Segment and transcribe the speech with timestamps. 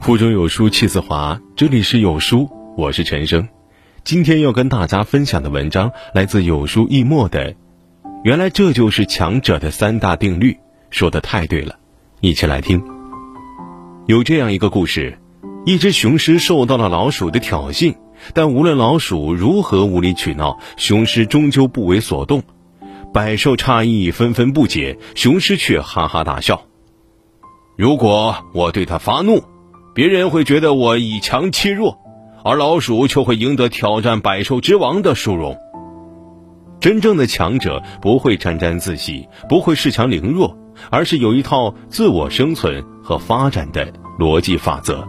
[0.00, 3.46] 腹中有书气自华，这里是有书，我是陈生。
[4.02, 7.54] 今天要跟大家分享的文章来自有书一墨的。
[8.24, 10.56] 原来这就是强者的三大定律，
[10.88, 11.76] 说的太对了，
[12.20, 12.82] 一起来听。
[14.06, 15.18] 有这样一个故事：
[15.66, 17.94] 一只雄狮受到了老鼠的挑衅，
[18.32, 22.42] 但无论老鼠如何无理取闹，雄狮终究不为所动。
[23.12, 26.62] 百兽诧异，纷纷不解，雄狮却哈哈大笑。
[27.76, 29.44] 如果我对他发怒，
[30.00, 31.98] 别人会觉得我以强欺弱，
[32.42, 35.58] 而老鼠却会赢得挑战百兽之王的殊荣。
[36.80, 40.56] 真正的强者不会沾沾自喜，不会恃强凌弱，
[40.88, 45.06] 而是有一套自我生存和发展的逻辑法则。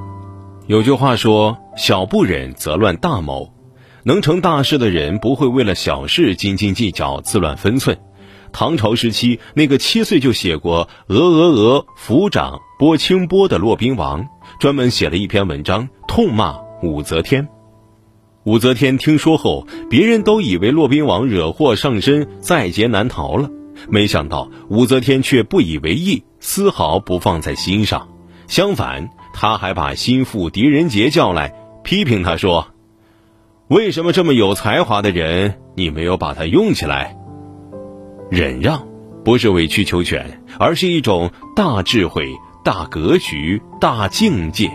[0.68, 3.54] 有句话说：“小不忍则乱大谋。”
[4.04, 7.98] 能成大事的人不会为了小事斤斤计较、自乱分寸。
[8.52, 14.28] 唐朝时期，那个七岁就写过“鹅鹅鹅，抚掌拨清波”的骆宾王，
[14.62, 17.48] 专门写了一篇文章，痛骂武则天。
[18.44, 23.50] 武则天听说后，别人都以为骆宾王惹祸上身，在劫难逃了，
[23.90, 28.08] 没想到武则天却不以为意，丝毫不放在心上。
[28.48, 32.68] 相反，她还把心腹狄仁杰叫来，批评他说
[33.68, 37.18] ：“为什么这么有才华的人，你没有把他用起来？”
[38.30, 38.88] 忍让
[39.26, 42.28] 不是委曲求全，而是一种大智慧、
[42.64, 44.70] 大格局、大境界。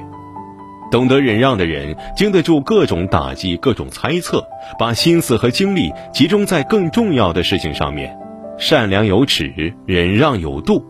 [0.91, 4.45] 懂得忍让的人，经得住各种打击、各种猜测，
[4.79, 8.17] 把心思和精力集中在更重要的事情上面。
[8.59, 10.85] 善良有尺，忍让有度。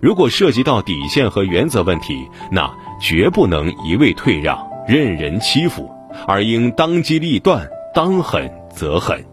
[0.00, 2.14] 如果涉及到底线和原则问题，
[2.50, 5.90] 那绝不能一味退让、任人欺负，
[6.26, 9.24] 而应当机立断，当狠则狠。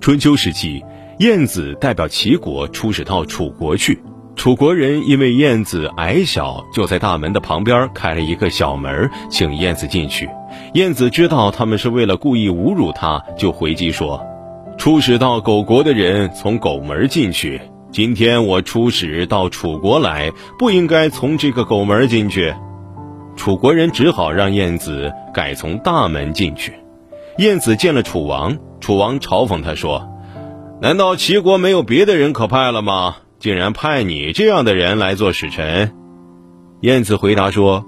[0.00, 0.84] 春秋时期。
[1.18, 4.02] 晏子代表齐国出使到楚国去，
[4.34, 10.28] 楚国人因为晏子矮小，就在大门的旁边开了一个小门，请晏子进去。
[10.74, 14.20] 晏子知道他们是为了故意侮辱他，就回击说
[14.78, 17.60] ：“出使到狗国的人从狗门进去，
[17.92, 22.52] 今天我出使到楚国来，不应该从这个狗门进去。”
[23.36, 26.74] 楚国人只好让晏子改从大门进去。
[27.38, 30.08] 晏子见了楚王，楚王嘲讽他说。
[30.80, 33.16] 难道齐国没有别的人可派了吗？
[33.42, 35.92] 竟然派你这样的人来做使臣？
[36.80, 37.84] 晏子回答说：“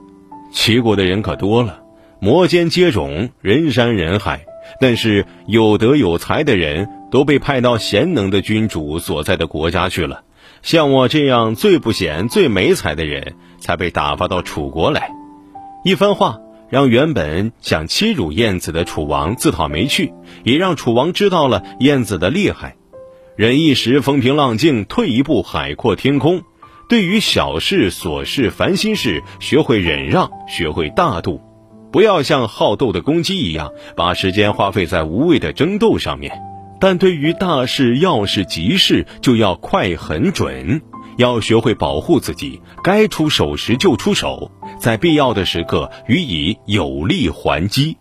[0.50, 1.78] 齐国的人可多了，
[2.18, 4.46] 摩肩接踵，人山人海。
[4.80, 10.24] 但是有德有才的人都被派到贤能的君主所在的国家去了，
[10.62, 15.12] 像我这样最不贤、最没才的人才被打发到楚国来。”
[15.84, 20.12] 一番话让原本想欺辱晏子的楚王自讨没趣，
[20.42, 22.74] 也让楚王知道了晏子的厉害。
[23.36, 26.42] 忍一时风平浪静，退一步海阔天空。
[26.88, 31.40] 对于小事、琐事、烦心事，学会忍让，学会大度，
[31.90, 36.40] 不要像好斗的公鸡一样，把时间花费在无谓的争斗上面。
[36.78, 40.80] 但对于大事、要事、急事，就要快、狠、准，
[41.16, 47.96] 要学会保护自己，该出手时就出手，在必要的时刻予以有力还击。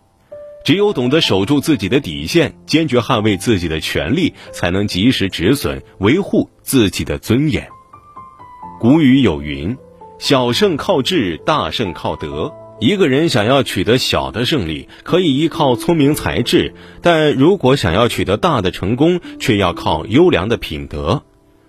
[0.64, 7.68] 只有懂得守住自己的底线，坚决捍卫自己的权利，才能及时止损，维护自己的尊严。
[8.80, 9.76] 古语有云
[10.18, 21.22] ：“小胜靠智，大胜靠德。”一个人想要取得小的胜利，可以依靠聪明才智；但如果想要取得大的成功，却要靠优良的品德。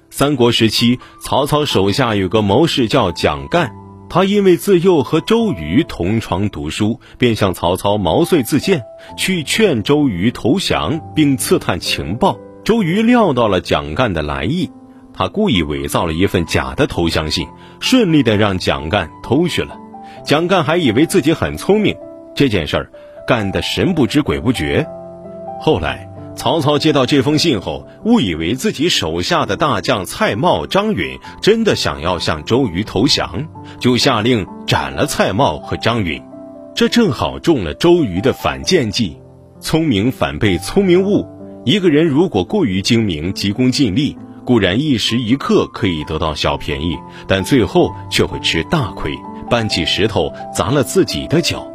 [0.09, 3.73] 三国时期，曹操手下有个谋士叫蒋干。
[4.15, 8.81] 他因为自幼和周瑜同床读书，便向曹操毛遂自荐，
[9.17, 12.37] 去劝周瑜投降，并刺探情报。
[12.63, 14.71] 周瑜料到了蒋干的来意，
[15.13, 17.45] 他故意伪造了一份假的投降信，
[17.81, 19.77] 顺利的让蒋干偷去了。
[20.23, 21.93] 蒋干还以为自己很聪明，
[22.33, 22.91] 这件事儿
[23.27, 24.87] 干得神不知鬼不觉。
[25.59, 26.09] 后来。
[26.35, 33.47] 曹操接到这封信后，误以为自己手下的大将蔡瑁、张允真的想要向周瑜投降，
[33.79, 36.21] 就下令斩了蔡瑁和张允。
[36.75, 39.17] 这正好中了周瑜的反间计。
[39.61, 41.25] 聪明反被聪明误。
[41.63, 44.15] 一个人如果过于精明、急功近利，
[44.45, 46.95] 固然一时一刻可以得到小便宜，
[47.27, 49.11] 但最后却会吃大亏，
[49.49, 51.65] 搬起石头砸了自己的脚。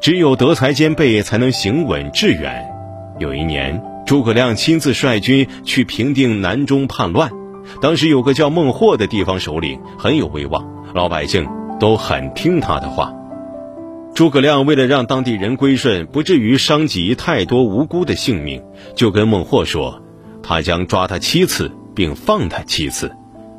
[0.00, 2.70] 只有德才兼备，才能行稳致远。
[3.20, 7.30] 有一年，诸葛亮亲自率军去平定南中叛乱。
[7.82, 11.46] 当时有个叫孟获的地方首领很有威望，老百姓
[11.78, 13.12] 都很听他的话。
[14.14, 18.62] 诸葛亮为了让当地人归顺，不至于伤及太多无辜的性命，
[18.96, 20.02] 就跟孟获说，
[20.42, 23.12] 他将抓他七次，并放他七次。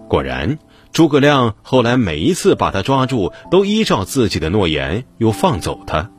[0.07, 0.57] 果然，
[0.91, 6.09] 诸葛亮后来每一次把他抓住，都依照自己的诺言又放走他。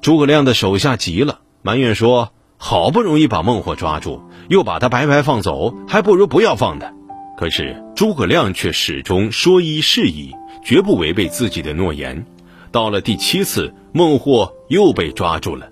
[0.00, 2.32] 诸葛亮的手下急了，埋怨说
[2.66, 6.94] ：“好不容易把孟获抓住，又把他白白放走，还不如不要放的。”
[7.36, 10.34] 可是诸葛亮却始终说一是一，
[10.64, 12.24] 绝不违背自己的诺言。
[12.72, 15.68] 到了第七次，孟获又被抓住了，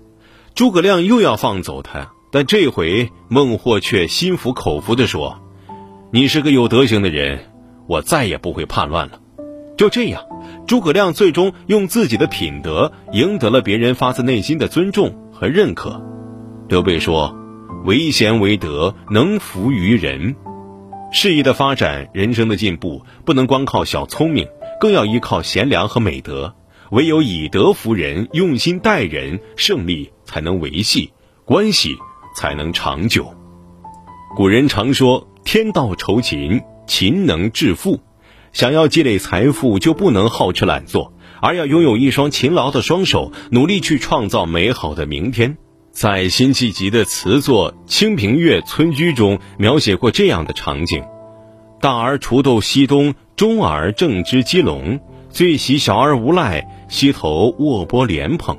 [0.53, 5.39] 诸葛亮又要放走他，但这回孟获却心服口服地说
[6.13, 7.39] ：“你是个有德行的人。”
[7.89, 9.19] 我再也不会叛乱了。
[9.77, 10.21] 就这样，
[10.67, 16.12] 诸葛亮最终用自己的品德赢得了别人发自内心的尊重和认可。
[16.69, 17.35] 刘备说
[17.85, 20.35] ：“为贤为德，能服于人。”
[21.11, 24.47] 事业的发展，人生的进步，不能光靠小聪明，
[24.79, 26.55] 更要依靠贤良和美德。
[26.91, 31.11] 唯有以德服人，用心待人，胜利才能维系，
[31.45, 31.95] 关系
[32.35, 33.33] 才能长久。
[34.35, 38.01] 古人常说：“天道酬勤。”勤能致富，
[38.51, 45.57] 想要积累财富，就不能好吃懒做，而要拥有一双勤劳的双手，努力去创造美好的明天。
[45.93, 51.03] 在辛弃疾的词作《清平乐·村居》中，描写过这样的场景：
[51.79, 54.99] 大儿锄豆溪东，中儿正织鸡笼，
[55.29, 58.57] 最喜小儿无赖，溪头卧剥莲蓬。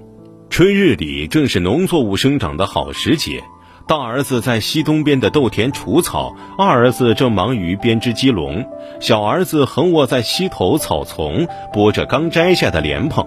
[0.48, 3.42] 春日里正是农作物生长的好时节。
[3.88, 8.64] 大儿子在溪东边的豆田除草，二儿子正忙于编织鸡笼，
[9.00, 13.26] 小儿子横卧在溪头草丛剥着刚摘下的莲蓬。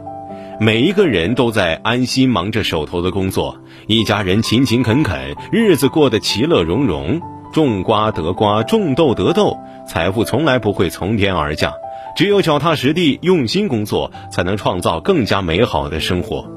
[0.60, 7.22] 每一个人都在安心忙着手头的工作，一家人勤勤恳恳，日子过得其乐融融。
[7.54, 9.56] 种瓜得瓜，种豆得豆，
[9.88, 11.74] 财富从来不会从天而降，
[12.16, 16.50] 只有脚踏实地、用心工作，才能创造更加美好的生活。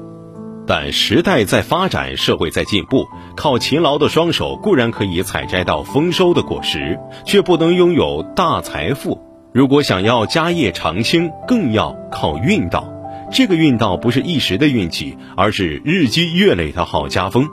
[0.65, 3.05] 但时代在发展，社会在进步，
[3.35, 9.21] 靠勤劳的双手固然可以采摘到丰收的果实，却不能拥有大财富。
[9.53, 12.90] 如果想要家业长青，更要靠运道。
[13.31, 17.47] 这个运道不是一时的运气，而是日积月累的好家风。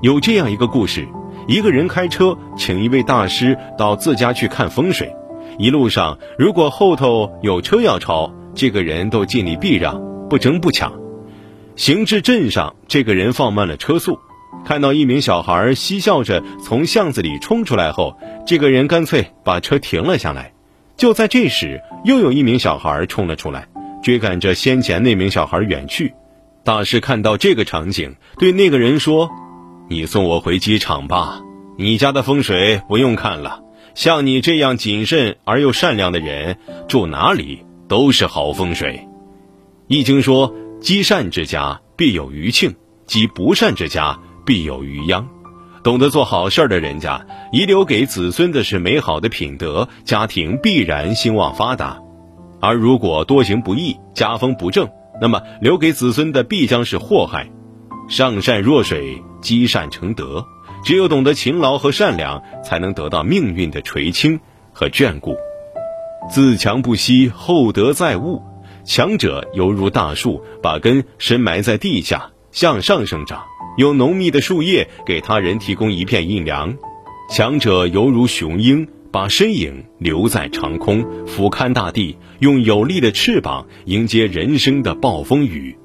[0.00, 1.08] 有这样一个故事：
[1.48, 5.12] 一个人开车请一位大师到自家去看风水，
[5.58, 10.92] 一路上如果后头有车要超，这个人都尽力避让，不争不抢。
[11.74, 14.20] 行至镇上，这个人放慢了车速，
[14.64, 18.16] 看到一名小孩嬉笑着从巷子里冲出来后，
[18.46, 20.52] 这个人干脆把车停了下来。
[20.96, 23.68] 就在这时，又有一名小孩冲了出来，
[24.02, 26.14] 追赶着先前那名小孩远去。
[26.64, 29.30] 大师看到这个场景，对那个人说
[29.88, 31.40] ：“你送我回机场吧，
[31.78, 33.60] 你家的风水不用看了。
[33.94, 36.58] 像你这样谨慎而又善良的人，
[36.88, 39.06] 住哪里都是好风水。”
[39.88, 40.54] 易经说。
[40.80, 44.16] 积善之家必有余庆，积不善之家
[44.46, 45.28] 必有余殃。
[45.82, 51.98] 懂得做好事儿的人家，遗留给子孙的是美好的品德，家庭必然兴旺发达；
[52.60, 54.88] 而如果多行不义，家风不正，
[55.20, 57.50] 那么留给子孙的必将是祸害。
[58.08, 60.44] 上善若水，积善成德。
[60.84, 64.38] 只有懂得勤劳和善良，才能得到命运的垂青
[64.72, 65.36] 和眷顾。
[66.30, 68.42] 自强不息，厚德载物。
[68.84, 73.44] 强者犹如大树，把根深埋在地下，向上生长，
[73.76, 76.74] 用浓密的树叶给他人提供一片阴凉；
[77.28, 85.76] 强者犹如雄鹰，把身影留在长空，俯瞰大地，用有力的翅膀迎接人生的暴风雨。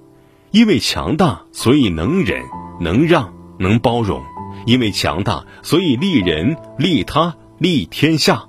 [0.51, 2.43] 因为强大，所以能忍、
[2.79, 4.21] 能让、能包容；
[4.65, 8.45] 因为强大，所以利人、利他、利天下。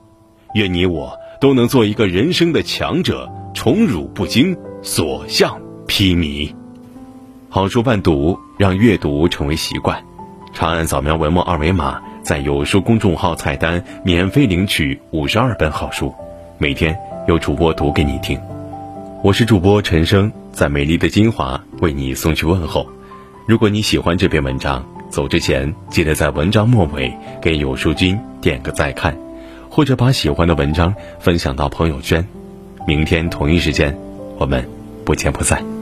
[0.55, 3.31] 愿你我都能做一个人生的强者。
[3.55, 6.53] 宠辱不惊，所向披靡。
[7.49, 10.05] 好书伴读，让阅读成为习惯。
[10.53, 16.11] 长按扫描文末二维码，在有书公众号菜单免费领取五十二本好书，
[16.57, 18.41] 每天有主播读给你听。
[19.23, 22.89] 我是主播陈生，在美丽的金华为你送去问候。
[23.47, 29.15] 如果你喜欢这篇文章，走之前记得在文章末尾给有书君点个再看，
[29.69, 32.27] 或者把喜欢的文章分享到朋友圈。
[32.87, 33.95] 明天同一时间，
[34.39, 34.67] 我们
[35.05, 35.74] 不见不散。